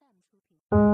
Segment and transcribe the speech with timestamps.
[0.00, 0.93] 用声音表达爱，用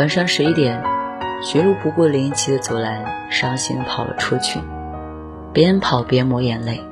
[0.00, 0.82] 晚上十一点，
[1.42, 4.58] 徐璐不顾林奇的阻拦，伤心的跑了出去，
[5.52, 6.82] 边跑边抹眼泪，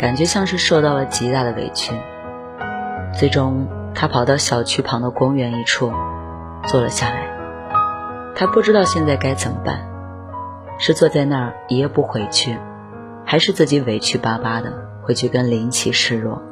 [0.00, 1.94] 感觉像是受到了极大的委屈。
[3.14, 5.92] 最终，他跑到小区旁的公园一处，
[6.64, 7.22] 坐了下来。
[8.34, 9.88] 他不知道现在该怎么办，
[10.76, 12.58] 是坐在那儿一夜不回去，
[13.24, 14.72] 还是自己委屈巴巴的
[15.04, 16.42] 回去跟林奇示弱？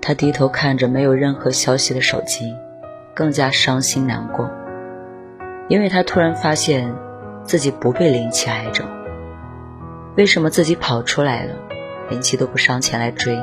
[0.00, 2.54] 他低头看着没有任何消息的手机，
[3.16, 4.48] 更加伤心难过。
[5.68, 6.94] 因为他突然发现
[7.44, 8.84] 自己不被林奇爱着，
[10.16, 11.54] 为什么自己跑出来了，
[12.08, 13.36] 林奇都不上前来追？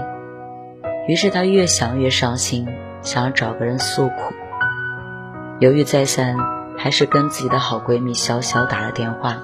[1.07, 2.67] 于是他越想越伤心，
[3.01, 4.33] 想要找个人诉苦。
[5.59, 6.38] 犹豫再三，
[6.78, 9.41] 还是跟自己的好闺蜜潇潇打了电话。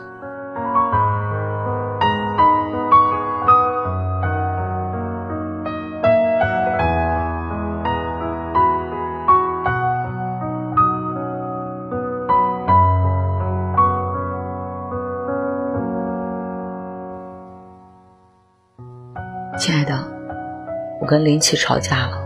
[21.09, 22.21] 跟林奇吵架了，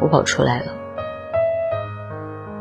[0.00, 0.66] 我跑出来了。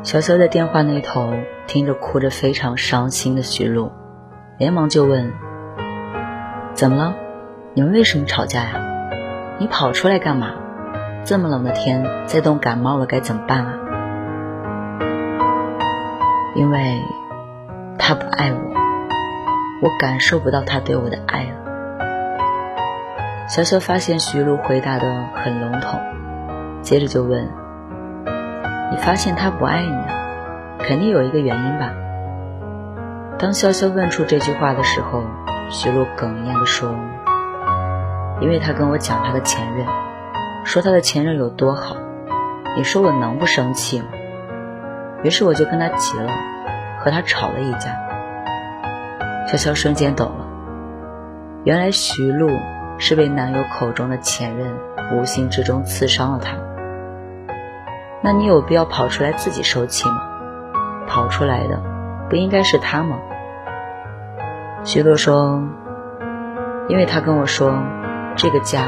[0.01, 1.35] 潇潇在电话那头
[1.67, 3.91] 听着哭着非常伤心的徐璐，
[4.57, 5.31] 连忙就问
[6.73, 7.13] ：“怎么了？
[7.75, 8.73] 你们为什么吵架呀？
[9.59, 10.56] 你跑出来干嘛？
[11.23, 13.73] 这么冷的天，再冻感冒了该怎么办啊？”
[16.57, 17.00] 因为
[18.00, 18.59] 他不爱我，
[19.83, 21.65] 我感受不到他对我的爱了。
[23.47, 26.01] 潇潇发现徐璐回答的很笼统，
[26.81, 27.47] 接着就问
[28.91, 30.07] ：“你发现他不爱你了，
[30.79, 31.94] 肯定有一个原因吧？”
[33.38, 35.23] 当潇潇问出这句话的时候，
[35.69, 36.95] 徐璐哽咽的说
[38.41, 39.85] ：“因为他跟我讲他的前任，
[40.63, 41.95] 说他的前任有多好，
[42.75, 44.07] 你说我能不生气吗？”
[45.22, 46.31] 于是我就跟他急了，
[47.00, 47.95] 和他吵了一架。
[49.47, 50.47] 潇潇瞬间懂了，
[51.63, 52.50] 原来徐璐。
[52.97, 54.73] 是被男友口中的前任
[55.13, 56.57] 无形之中刺伤了他，
[58.22, 60.22] 那你有必要跑出来自己受气吗？
[61.07, 61.81] 跑出来的
[62.29, 63.17] 不应该是他吗？
[64.83, 65.61] 徐璐说
[66.89, 67.73] ：“因为他跟我说，
[68.35, 68.83] 这个家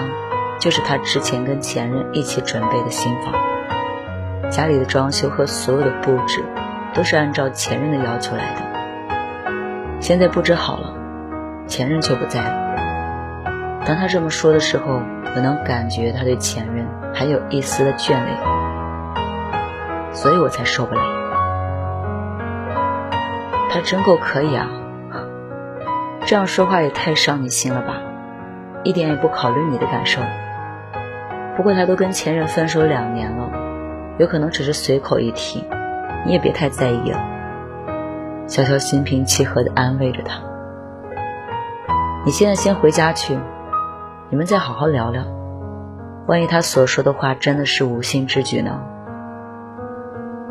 [0.60, 3.34] 就是他之前跟前任一起准备的新房，
[4.50, 6.44] 家里的装修和所有的布置
[6.94, 8.62] 都是按照前任的要求来的。
[10.00, 10.94] 现在布置好了，
[11.68, 12.66] 前任却不在了。”
[13.88, 15.02] 当他这么说的时候，
[15.34, 18.38] 我能感觉他对前任还有一丝的眷恋，
[20.12, 21.02] 所以我才受不了。
[23.72, 24.68] 他真够可以啊！
[26.26, 28.02] 这样说话也太伤你心了吧，
[28.84, 30.22] 一点也不考虑你的感受。
[31.56, 33.50] 不过他都跟前任分手两年了，
[34.20, 35.64] 有可能只是随口一提，
[36.26, 37.24] 你也别太在意了。
[38.48, 40.42] 小乔心平气和地安慰着他
[42.26, 43.40] ：“你现在先回家去。”
[44.30, 45.24] 你们再好好聊聊，
[46.28, 48.78] 万一他所说的话真的是无心之举呢？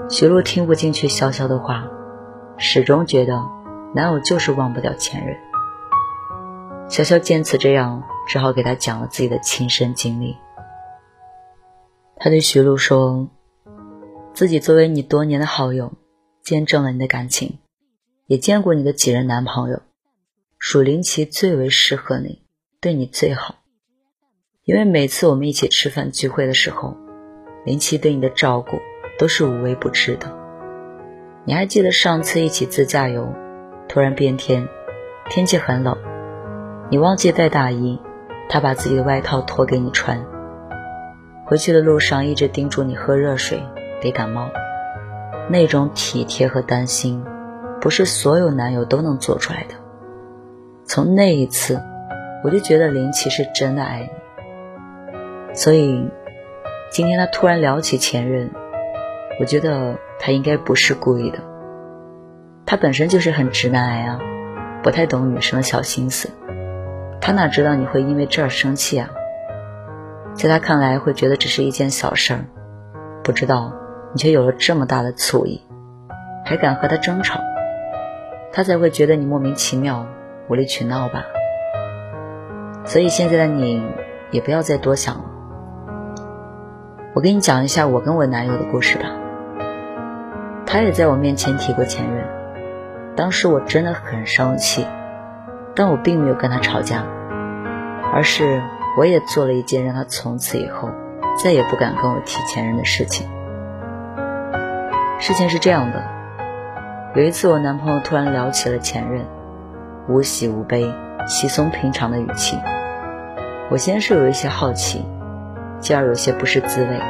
[0.08, 1.86] 徐璐听不进去潇潇的话，
[2.56, 3.44] 始终觉得
[3.94, 5.36] 男友就是忘不掉前任。
[6.88, 10.38] 潇潇见此这样，只好给他讲了自己的亲身经历。
[12.16, 13.28] 他对徐璐说
[14.32, 15.92] ：“自己作为你多年的好友，
[16.42, 17.58] 见证了你的感情，
[18.24, 19.82] 也见过你的几任男朋友，
[20.58, 22.42] 属林奇最为适合你，
[22.80, 23.56] 对你最好。
[24.66, 26.96] 因为每次我们一起吃饭聚会的时候，
[27.64, 28.80] 林奇对你的照顾
[29.16, 30.36] 都是无微不至的。
[31.44, 33.32] 你还记得上次一起自驾游，
[33.88, 34.66] 突然变天，
[35.30, 35.96] 天气很冷，
[36.90, 38.00] 你忘记带大衣，
[38.48, 40.20] 他把自己的外套脱给你穿。”
[41.46, 43.62] 回去的路上一直叮嘱你喝热水，
[44.00, 44.50] 别感冒。
[45.48, 47.24] 那种体贴和担心，
[47.80, 49.76] 不是所有男友都能做出来的。
[50.84, 51.80] 从那一次，
[52.42, 54.25] 我就觉得林奇是真的爱你。
[55.56, 56.06] 所以，
[56.90, 58.50] 今天他突然聊起前任，
[59.40, 61.38] 我觉得他应该不是故意的。
[62.66, 64.20] 他本身就是很直男癌啊，
[64.82, 66.28] 不太懂女生的小心思。
[67.22, 69.08] 他哪知道你会因为这儿生气啊？
[70.34, 72.44] 在他看来，会觉得只是一件小事儿，
[73.24, 73.72] 不知道
[74.12, 75.62] 你却有了这么大的醋意，
[76.44, 77.40] 还敢和他争吵，
[78.52, 80.06] 他才会觉得你莫名其妙、
[80.50, 81.24] 无理取闹吧。
[82.84, 83.82] 所以现在的你
[84.30, 85.24] 也不要再多想了。
[87.16, 89.06] 我给你讲一下我跟我男友的故事吧。
[90.66, 92.26] 他也在我面前提过前任，
[93.16, 94.86] 当时我真的很生气，
[95.74, 97.06] 但我并没有跟他吵架，
[98.12, 98.62] 而是。
[98.98, 100.88] 我也做了一件让他从此以后
[101.42, 103.28] 再也不敢跟我提前任的事情。
[105.18, 106.02] 事情是这样的，
[107.14, 109.24] 有一次我男朋友突然聊起了前任，
[110.08, 110.90] 无喜无悲、
[111.26, 112.58] 稀松平常的语气。
[113.70, 115.04] 我先是有一些好奇，
[115.80, 117.00] 继而有些不是滋味，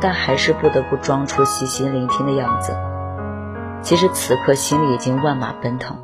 [0.00, 2.76] 但还是不得不装出细心聆听的样子。
[3.80, 5.96] 其实此刻心里已经万马奔腾，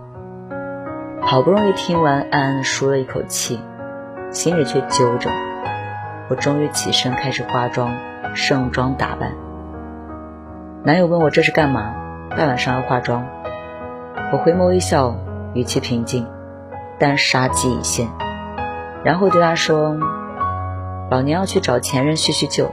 [1.22, 3.60] 好不容易听完，暗暗舒了一口气。
[4.30, 5.30] 心里却揪着，
[6.28, 7.96] 我终于起身开始化妆、
[8.34, 9.32] 盛装打扮。
[10.84, 11.94] 男友问我这是干嘛？
[12.36, 13.26] 大晚上要化妆？
[14.30, 15.16] 我回眸一笑，
[15.54, 16.26] 语气平静，
[16.98, 18.08] 但杀机已现。
[19.02, 19.96] 然后对他说
[21.10, 22.70] ：“老娘要去找前任叙叙旧，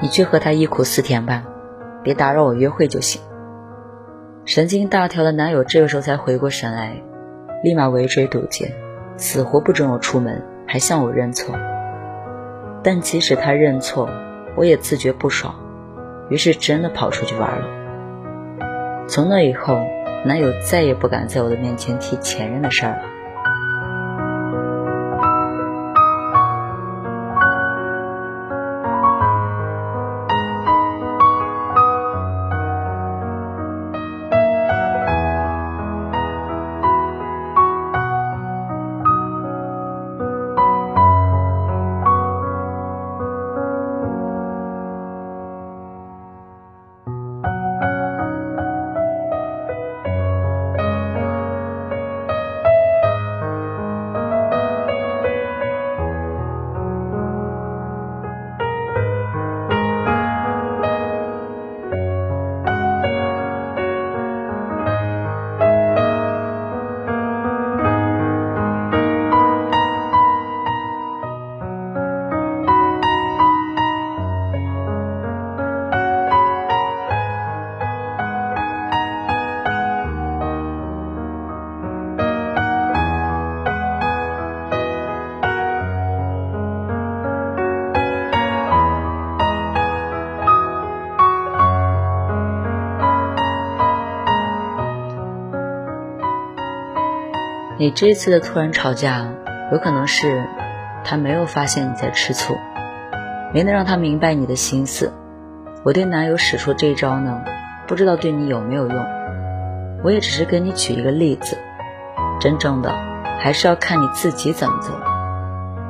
[0.00, 1.44] 你去和他忆苦思甜吧，
[2.02, 3.20] 别打扰我约会就行。”
[4.44, 7.02] 神经大条的男友这个时候才回过神来，
[7.62, 8.72] 立马围追堵截。
[9.16, 11.54] 死活不准我出门，还向我认错。
[12.82, 14.10] 但即使他认错，
[14.56, 15.54] 我也自觉不爽，
[16.28, 19.06] 于是真的跑出去玩了。
[19.06, 19.80] 从那以后，
[20.24, 23.13] 男友再也不敢在我的面前提前任的事儿了。
[97.84, 99.28] 你这次的突然吵架，
[99.70, 100.46] 有可能是
[101.04, 102.56] 他没有发现你在吃醋，
[103.52, 105.12] 没能让他明白你的心思。
[105.82, 107.42] 我对男友使出这招呢，
[107.86, 109.06] 不知道对你有没有用。
[110.02, 111.58] 我也只是给你举一个例子，
[112.40, 112.90] 真正的
[113.38, 114.98] 还是要看你自己怎么做。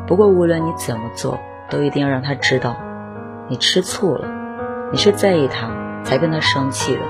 [0.09, 1.39] 不过无论你怎么做，
[1.71, 2.75] 都一定要让他知道，
[3.49, 4.27] 你吃醋了，
[4.91, 5.71] 你是在意他
[6.03, 7.03] 才跟他生气的。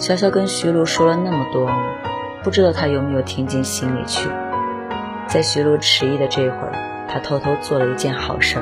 [0.00, 1.70] 潇潇跟徐璐说了那么多。
[2.48, 4.26] 不知道他有没有听进心里去。
[5.26, 6.72] 在徐璐迟疑的这会儿，
[7.06, 8.56] 他偷偷做了一件好事。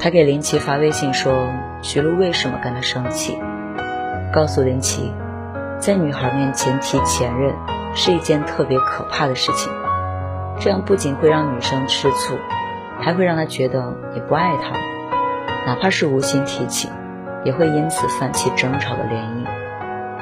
[0.00, 1.32] 他给林奇发微信说
[1.80, 3.38] ：“徐璐为什么跟他生气？”
[4.34, 5.14] 告诉林奇，
[5.78, 7.54] 在女孩面前提前任
[7.94, 9.72] 是一件特别可怕的事情。
[10.58, 12.34] 这样不仅会让女生吃醋，
[13.00, 14.72] 还会让她觉得你不爱她。
[15.68, 16.88] 哪怕是无心提起，
[17.44, 19.10] 也会因此泛起争吵的涟
[19.44, 19.55] 漪。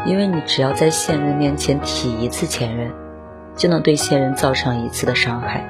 [0.07, 2.93] 因为你只要在现任面前提一次前任，
[3.57, 5.65] 就能对现任造成一次的伤害。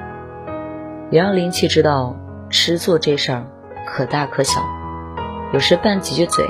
[1.09, 2.15] 也让林奇知道，
[2.49, 3.45] 吃醋这事儿
[3.85, 4.61] 可大可小，
[5.53, 6.45] 有时拌几句嘴，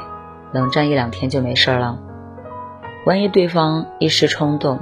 [0.52, 2.00] 冷战一两天就没事了。
[3.06, 4.80] 万一对方一时冲动，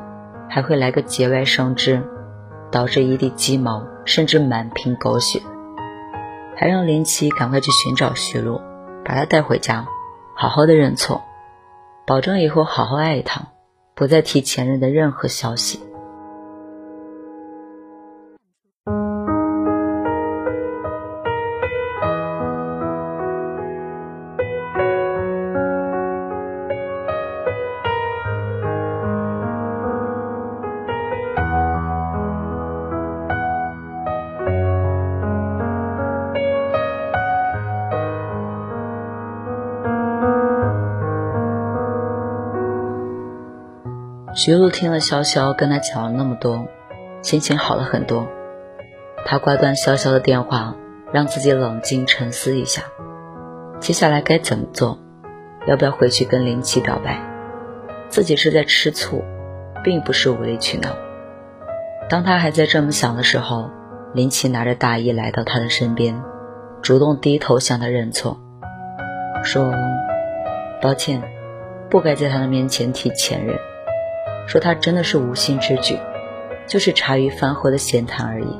[0.49, 2.01] 还会来个节外生枝，
[2.71, 5.41] 导致一地鸡毛，甚至满屏狗血。
[6.55, 8.61] 还让林奇赶快去寻找徐璐，
[9.03, 9.85] 把她带回家，
[10.35, 11.21] 好好的认错。
[12.05, 13.47] 保证以后好好爱一趟，
[13.95, 15.79] 不再提前任的任何消息。
[44.35, 46.67] 徐璐听了潇潇跟他讲了那么多，
[47.21, 48.27] 心情好了很多。
[49.25, 50.75] 他挂断潇潇的电话，
[51.11, 52.81] 让自己冷静沉思一下，
[53.79, 54.97] 接下来该怎么做？
[55.67, 57.21] 要不要回去跟林奇表白？
[58.09, 59.23] 自己是在吃醋，
[59.83, 60.89] 并不是无理取闹。
[62.09, 63.69] 当他还在这么想的时候，
[64.15, 66.19] 林奇拿着大衣来到他的身边，
[66.81, 68.39] 主动低头向他认错，
[69.43, 69.71] 说
[70.81, 71.21] ：“抱歉，
[71.91, 73.55] 不该在他的面前提前任。”
[74.45, 75.97] 说他真的是无心之举，
[76.67, 78.59] 就是茶余饭后的闲谈而已，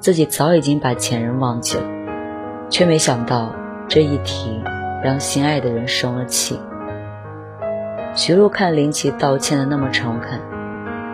[0.00, 1.84] 自己早已经把前任忘记了，
[2.70, 3.54] 却没想到
[3.88, 4.62] 这一提
[5.04, 6.58] 让心爱的人生了气。
[8.14, 10.40] 徐璐看林奇道歉的那么诚恳，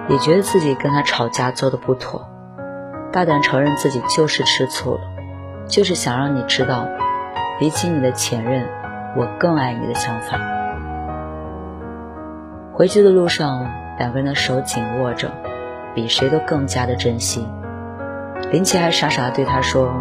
[0.09, 2.28] 也觉得自己跟他吵架做的不妥，
[3.12, 5.00] 大胆承认自己就是吃醋了，
[5.67, 6.87] 就是想让你知道，
[7.59, 8.67] 比起你的前任，
[9.17, 10.38] 我更爱你的想法。
[12.73, 13.77] 回去的路上。
[13.99, 15.31] 两个人的手紧握着，
[15.95, 17.49] 比谁都更加的珍惜。
[18.52, 19.93] 林奇还傻傻的对他说：“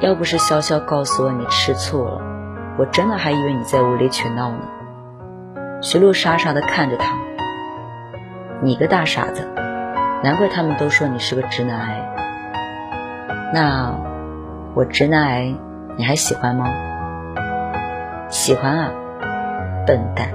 [0.00, 2.20] 要不是潇潇告诉我你吃醋了，
[2.78, 4.60] 我真的还以为你在无理取闹呢。”
[5.80, 7.16] 徐璐傻傻的看着他
[8.60, 9.48] ：“你个大傻子，
[10.22, 12.14] 难怪他们都说你是个直男癌。
[13.54, 13.94] 那
[14.74, 15.54] 我直男癌
[15.96, 16.66] 你还喜欢吗？
[18.28, 18.90] 喜欢啊，
[19.86, 20.28] 笨蛋。”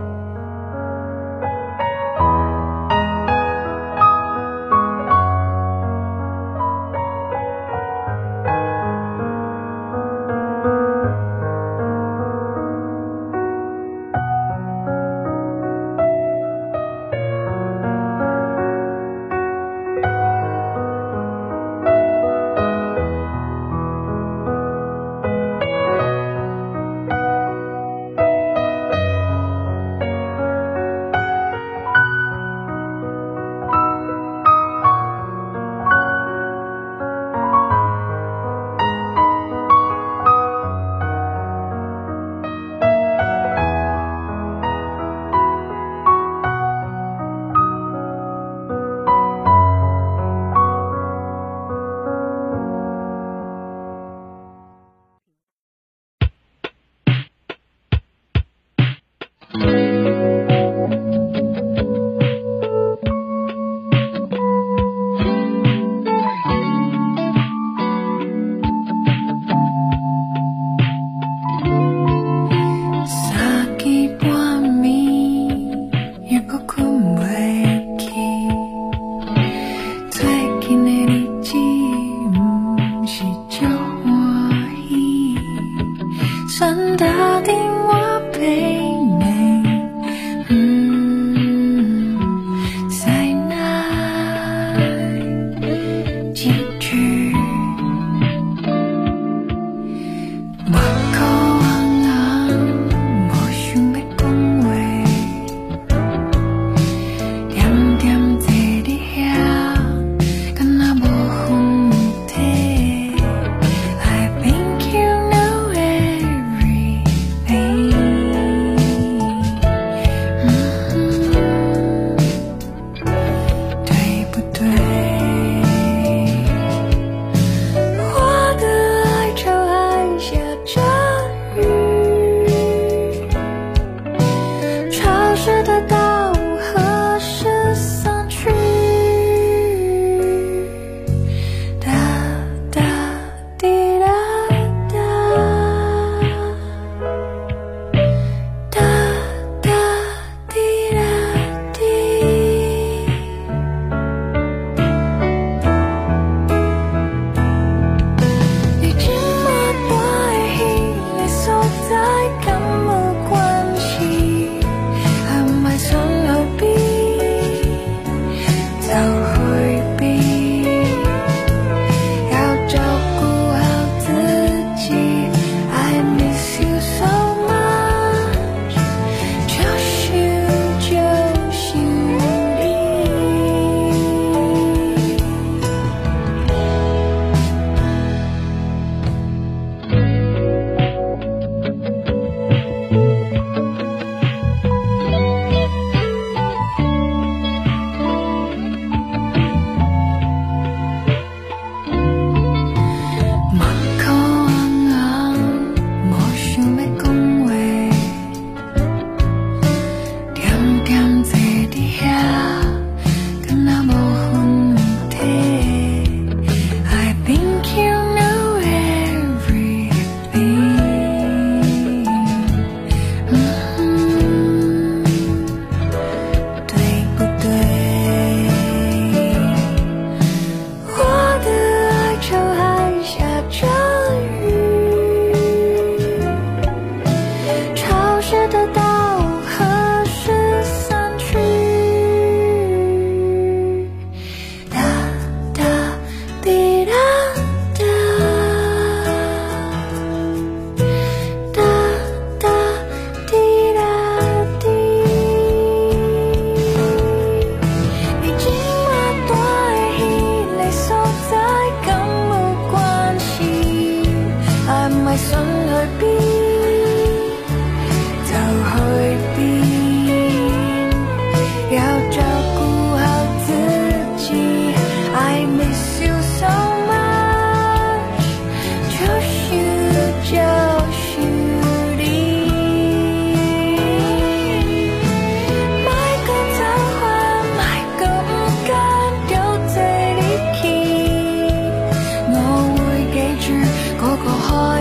[86.55, 88.82] 想打电话ล้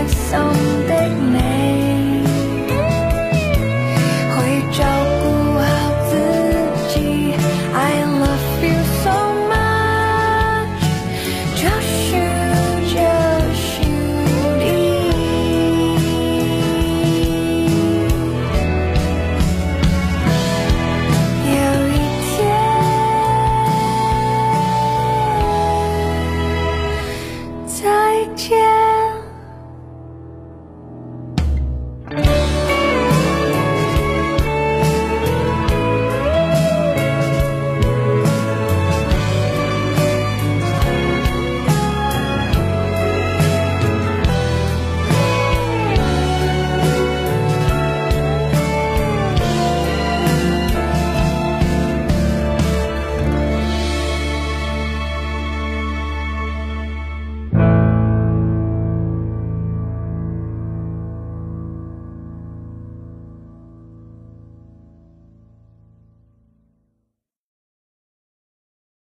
[0.07, 0.39] 心
[0.87, 1.52] 的美。